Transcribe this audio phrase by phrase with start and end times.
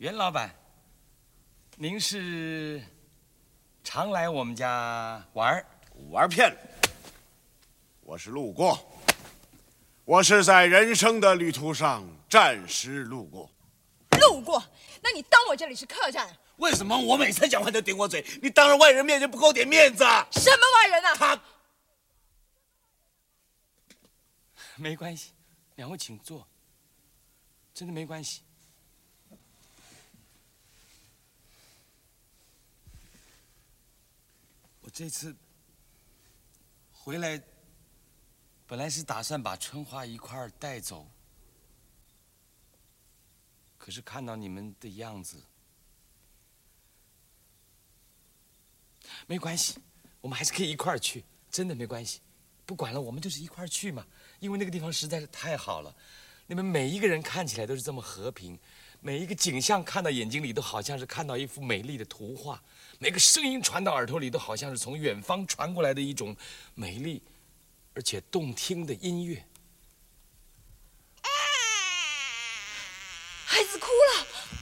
[0.00, 0.50] 袁老板，
[1.76, 2.82] 您是
[3.84, 5.66] 常来我们家玩儿？
[6.08, 6.56] 玩骗了。
[8.00, 8.80] 我是路过，
[10.06, 13.50] 我是在人生的旅途上暂时路过。
[14.22, 14.64] 路过？
[15.02, 16.34] 那你当我这里是客栈？
[16.56, 18.24] 为什么我每次讲话都顶我嘴？
[18.40, 20.26] 你当着外人面前不给我点面子啊？
[20.32, 21.14] 什么外人啊？
[21.14, 21.42] 他
[24.76, 25.32] 没关系，
[25.74, 26.48] 两位请坐，
[27.74, 28.40] 真的没关系。
[34.90, 35.32] 我这次
[36.90, 37.40] 回来，
[38.66, 41.08] 本来是打算把春花一块儿带走，
[43.78, 45.40] 可是看到你们的样子，
[49.28, 49.78] 没关系，
[50.20, 52.20] 我们还是可以一块儿去，真的没关系。
[52.66, 54.04] 不管了，我们就是一块儿去嘛，
[54.40, 55.94] 因为那个地方实在是太好了。
[56.48, 58.58] 你们每一个人看起来都是这么和平，
[59.02, 62.62] 每一个景象看到眼睛里都好像是看到一幅美丽的图画，
[62.98, 66.36] 每个声音传到耳朵里都好像是从远方传过来的一种
[66.74, 67.22] 美丽
[67.94, 69.42] 而且动听的音乐。
[73.46, 74.59] 孩子哭了。